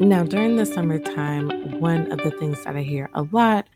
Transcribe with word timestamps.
Now, 0.00 0.24
during 0.24 0.56
the 0.56 0.66
summertime, 0.66 1.80
one 1.80 2.12
of 2.12 2.18
the 2.18 2.30
things 2.30 2.62
that 2.64 2.76
I 2.76 2.82
hear 2.82 3.08
a 3.14 3.22
lot 3.22 3.66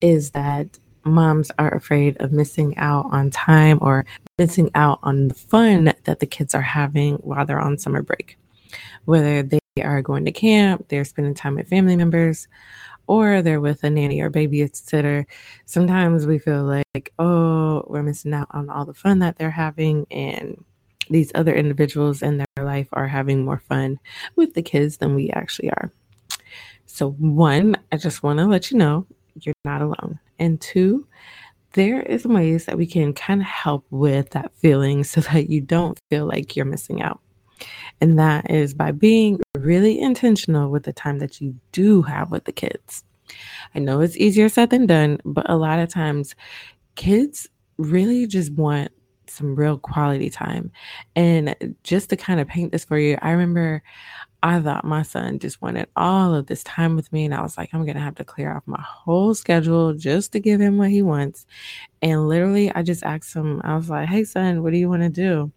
is 0.00 0.32
that 0.32 0.78
moms 1.04 1.52
are 1.58 1.72
afraid 1.72 2.16
of 2.20 2.32
missing 2.32 2.76
out 2.76 3.06
on 3.12 3.30
time 3.30 3.78
or 3.80 4.04
missing 4.36 4.70
out 4.74 4.98
on 5.04 5.28
the 5.28 5.34
fun 5.34 5.92
that 6.04 6.18
the 6.18 6.26
kids 6.26 6.56
are 6.56 6.60
having 6.60 7.14
while 7.16 7.46
they're 7.46 7.60
on 7.60 7.78
summer 7.78 8.02
break. 8.02 8.36
Whether 9.04 9.44
they 9.44 9.60
are 9.82 10.02
going 10.02 10.24
to 10.24 10.32
camp, 10.32 10.88
they're 10.88 11.04
spending 11.04 11.34
time 11.34 11.54
with 11.54 11.68
family 11.68 11.96
members, 11.96 12.48
or 13.06 13.40
they're 13.40 13.60
with 13.60 13.84
a 13.84 13.90
nanny 13.90 14.20
or 14.20 14.30
babysitter, 14.30 15.24
sometimes 15.66 16.26
we 16.26 16.38
feel 16.38 16.64
like, 16.64 17.12
oh, 17.18 17.84
we're 17.86 18.02
missing 18.02 18.34
out 18.34 18.48
on 18.50 18.68
all 18.68 18.84
the 18.84 18.94
fun 18.94 19.20
that 19.20 19.38
they're 19.38 19.50
having. 19.50 20.06
And 20.10 20.64
these 21.08 21.30
other 21.34 21.54
individuals 21.54 22.22
in 22.22 22.38
their 22.38 22.46
life 22.70 22.88
are 22.92 23.08
having 23.08 23.44
more 23.44 23.62
fun 23.68 23.98
with 24.36 24.54
the 24.54 24.62
kids 24.62 24.98
than 24.98 25.14
we 25.14 25.30
actually 25.30 25.70
are. 25.70 25.92
So, 26.86 27.10
one, 27.12 27.76
I 27.92 27.96
just 27.96 28.22
want 28.22 28.38
to 28.38 28.46
let 28.46 28.70
you 28.70 28.78
know 28.78 29.06
you're 29.40 29.54
not 29.64 29.82
alone. 29.82 30.18
And 30.38 30.60
two, 30.60 31.06
there 31.72 32.02
is 32.02 32.26
ways 32.26 32.66
that 32.66 32.76
we 32.76 32.86
can 32.86 33.12
kind 33.12 33.40
of 33.40 33.46
help 33.46 33.84
with 33.90 34.30
that 34.30 34.52
feeling 34.56 35.04
so 35.04 35.20
that 35.32 35.50
you 35.50 35.60
don't 35.60 35.98
feel 36.10 36.26
like 36.26 36.56
you're 36.56 36.64
missing 36.64 37.02
out. 37.02 37.20
And 38.00 38.18
that 38.18 38.50
is 38.50 38.72
by 38.72 38.92
being 38.92 39.40
really 39.58 40.00
intentional 40.00 40.70
with 40.70 40.84
the 40.84 40.92
time 40.92 41.18
that 41.18 41.40
you 41.40 41.54
do 41.72 42.02
have 42.02 42.30
with 42.30 42.44
the 42.44 42.52
kids. 42.52 43.04
I 43.74 43.78
know 43.78 44.00
it's 44.00 44.16
easier 44.16 44.48
said 44.48 44.70
than 44.70 44.86
done, 44.86 45.20
but 45.24 45.48
a 45.48 45.56
lot 45.56 45.78
of 45.78 45.88
times 45.90 46.34
kids 46.96 47.46
really 47.76 48.26
just 48.26 48.52
want 48.52 48.90
some 49.30 49.54
real 49.54 49.78
quality 49.78 50.30
time. 50.30 50.70
And 51.16 51.76
just 51.82 52.10
to 52.10 52.16
kind 52.16 52.40
of 52.40 52.48
paint 52.48 52.72
this 52.72 52.84
for 52.84 52.98
you, 52.98 53.18
I 53.22 53.30
remember 53.30 53.82
I 54.42 54.60
thought 54.60 54.84
my 54.84 55.02
son 55.02 55.38
just 55.38 55.60
wanted 55.60 55.88
all 55.96 56.34
of 56.34 56.46
this 56.46 56.64
time 56.64 56.96
with 56.96 57.12
me. 57.12 57.24
And 57.26 57.34
I 57.34 57.42
was 57.42 57.58
like, 57.58 57.70
I'm 57.72 57.84
going 57.84 57.96
to 57.96 58.02
have 58.02 58.14
to 58.16 58.24
clear 58.24 58.54
off 58.54 58.62
my 58.66 58.80
whole 58.80 59.34
schedule 59.34 59.92
just 59.94 60.32
to 60.32 60.40
give 60.40 60.60
him 60.60 60.78
what 60.78 60.90
he 60.90 61.02
wants. 61.02 61.46
And 62.02 62.28
literally, 62.28 62.72
I 62.72 62.82
just 62.82 63.02
asked 63.02 63.34
him, 63.34 63.60
I 63.64 63.76
was 63.76 63.90
like, 63.90 64.08
hey, 64.08 64.24
son, 64.24 64.62
what 64.62 64.72
do 64.72 64.78
you 64.78 64.88
want 64.88 65.02
to 65.02 65.10
do? 65.10 65.52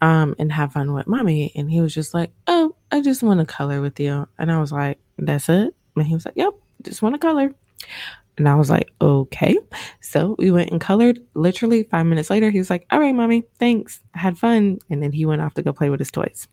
um, 0.00 0.34
and 0.38 0.52
have 0.52 0.72
fun 0.72 0.92
with 0.92 1.06
mommy. 1.06 1.52
And 1.54 1.70
he 1.70 1.80
was 1.80 1.94
just 1.94 2.14
like, 2.14 2.30
Oh, 2.46 2.74
I 2.90 3.00
just 3.00 3.22
want 3.22 3.40
to 3.40 3.46
color 3.46 3.80
with 3.80 3.98
you. 3.98 4.28
And 4.38 4.50
I 4.50 4.60
was 4.60 4.72
like, 4.72 4.98
That's 5.18 5.48
it? 5.48 5.74
And 5.96 6.06
he 6.06 6.14
was 6.14 6.24
like, 6.24 6.36
Yep, 6.36 6.54
just 6.82 7.02
want 7.02 7.14
to 7.14 7.18
color. 7.18 7.52
And 8.38 8.48
I 8.48 8.54
was 8.54 8.70
like, 8.70 8.90
Okay. 9.00 9.58
So 10.00 10.36
we 10.38 10.50
went 10.50 10.70
and 10.70 10.80
colored. 10.80 11.20
Literally 11.34 11.82
five 11.84 12.06
minutes 12.06 12.30
later, 12.30 12.50
he 12.50 12.58
was 12.58 12.70
like, 12.70 12.86
All 12.90 13.00
right, 13.00 13.14
mommy, 13.14 13.44
thanks. 13.58 14.00
I 14.14 14.20
had 14.20 14.38
fun. 14.38 14.78
And 14.90 15.02
then 15.02 15.12
he 15.12 15.26
went 15.26 15.42
off 15.42 15.54
to 15.54 15.62
go 15.62 15.72
play 15.72 15.90
with 15.90 16.00
his 16.00 16.10
toys. 16.10 16.48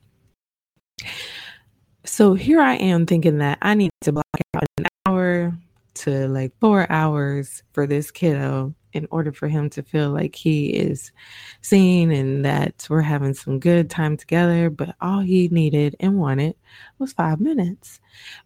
So 2.05 2.35
here 2.35 2.61
I 2.61 2.75
am 2.75 3.05
thinking 3.05 3.39
that 3.39 3.57
I 3.61 3.73
need 3.73 3.91
to 4.01 4.11
block 4.11 4.25
out 4.55 4.63
an 4.77 4.85
hour 5.05 5.57
to 5.95 6.27
like 6.27 6.51
four 6.59 6.89
hours 6.91 7.63
for 7.73 7.87
this 7.87 8.11
kiddo 8.11 8.75
in 8.95 9.07
order 9.11 9.31
for 9.31 9.49
him 9.49 9.69
to 9.69 9.83
feel 9.83 10.09
like 10.09 10.35
he 10.35 10.67
is 10.67 11.11
seen 11.61 12.11
and 12.11 12.45
that 12.45 12.87
we're 12.89 13.01
having 13.01 13.33
some 13.33 13.59
good 13.59 13.89
time 13.89 14.15
together. 14.15 14.69
But 14.69 14.95
all 15.01 15.19
he 15.19 15.49
needed 15.49 15.97
and 15.99 16.17
wanted 16.17 16.55
was 16.97 17.11
five 17.11 17.41
minutes. 17.41 17.99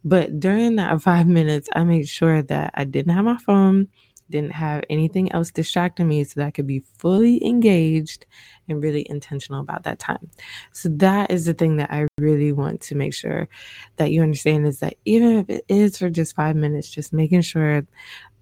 But 0.04 0.40
during 0.40 0.76
that 0.78 1.02
five 1.04 1.28
minutes, 1.28 1.70
I 1.74 1.84
made 1.84 2.10
sure 2.10 2.42
that 2.42 2.72
I 2.74 2.84
didn't 2.84 3.14
have 3.14 3.26
my 3.26 3.38
phone, 3.38 3.88
didn't 4.32 4.54
have 4.54 4.84
anything 4.90 5.32
else 5.32 5.52
distracting 5.52 6.08
me 6.08 6.24
so 6.24 6.40
that 6.40 6.48
I 6.48 6.52
could 6.52 6.68
be 6.68 6.84
fully 6.98 7.46
engaged 7.46 8.26
and 8.68 8.82
really 8.82 9.06
intentional 9.08 9.62
about 9.62 9.84
that 9.84 10.00
time. 10.00 10.30
So 10.74 10.90
that 10.94 11.30
is 11.30 11.46
the 11.46 11.54
thing 11.54 11.78
that 11.78 11.92
I 11.92 12.08
really 12.18 12.54
want 12.54 12.82
to 12.82 12.96
make 12.96 13.14
sure 13.14 13.48
that 13.98 14.12
you 14.12 14.24
understand 14.24 14.66
is 14.66 14.80
that 14.80 14.96
even 15.06 15.38
if 15.38 15.50
it 15.50 15.66
is 15.68 16.00
for 16.00 16.10
just 16.10 16.36
five 16.36 16.56
minutes, 16.56 16.90
just 16.90 17.14
making 17.14 17.42
sure 17.42 17.86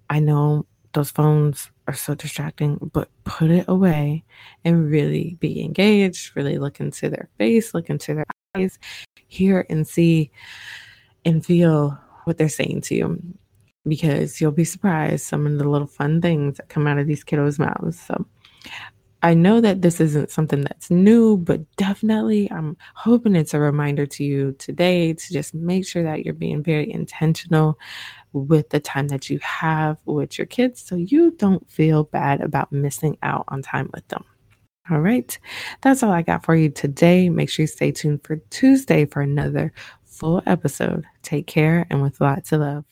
I 0.08 0.20
know 0.20 0.64
those 0.92 1.10
phones 1.10 1.70
are 1.88 1.94
so 1.94 2.14
distracting, 2.14 2.78
but 2.92 3.08
put 3.24 3.50
it 3.50 3.64
away 3.66 4.22
and 4.64 4.90
really 4.90 5.36
be 5.40 5.62
engaged, 5.62 6.36
really 6.36 6.58
look 6.58 6.78
into 6.80 7.08
their 7.08 7.28
face, 7.38 7.74
look 7.74 7.88
into 7.88 8.14
their 8.14 8.26
eyes, 8.54 8.78
hear 9.26 9.66
and 9.70 9.88
see 9.88 10.30
and 11.24 11.44
feel 11.44 11.98
what 12.24 12.36
they're 12.36 12.48
saying 12.48 12.82
to 12.82 12.94
you. 12.94 13.20
Because 13.86 14.38
you'll 14.38 14.52
be 14.52 14.64
surprised 14.64 15.24
some 15.24 15.46
of 15.46 15.56
the 15.58 15.68
little 15.68 15.86
fun 15.86 16.20
things 16.20 16.58
that 16.58 16.68
come 16.68 16.86
out 16.86 16.98
of 16.98 17.06
these 17.06 17.24
kiddos' 17.24 17.58
mouths. 17.58 17.98
So 17.98 18.26
I 19.22 19.34
know 19.34 19.60
that 19.60 19.82
this 19.82 20.00
isn't 20.00 20.30
something 20.30 20.62
that's 20.62 20.90
new, 20.90 21.38
but 21.38 21.60
definitely 21.76 22.50
I'm 22.52 22.76
hoping 22.94 23.34
it's 23.34 23.54
a 23.54 23.58
reminder 23.58 24.06
to 24.06 24.24
you 24.24 24.52
today 24.58 25.12
to 25.12 25.32
just 25.32 25.54
make 25.54 25.86
sure 25.86 26.04
that 26.04 26.24
you're 26.24 26.34
being 26.34 26.62
very 26.62 26.90
intentional 26.92 27.78
with 28.32 28.70
the 28.70 28.78
time 28.78 29.08
that 29.08 29.28
you 29.28 29.38
have 29.40 29.96
with 30.04 30.38
your 30.38 30.46
kids 30.46 30.80
so 30.80 30.94
you 30.94 31.32
don't 31.32 31.68
feel 31.68 32.04
bad 32.04 32.40
about 32.40 32.70
missing 32.70 33.18
out 33.22 33.44
on 33.48 33.62
time 33.62 33.90
with 33.92 34.06
them. 34.08 34.24
All 34.90 35.00
right, 35.00 35.36
that's 35.82 36.02
all 36.02 36.12
I 36.12 36.22
got 36.22 36.44
for 36.44 36.54
you 36.54 36.70
today. 36.70 37.28
Make 37.28 37.50
sure 37.50 37.64
you 37.64 37.66
stay 37.66 37.90
tuned 37.90 38.24
for 38.24 38.36
Tuesday 38.50 39.04
for 39.04 39.20
another 39.20 39.72
full 40.04 40.42
episode. 40.46 41.04
Take 41.22 41.46
care 41.46 41.86
and 41.90 42.02
with 42.02 42.20
lots 42.20 42.52
of 42.52 42.60
love. 42.60 42.84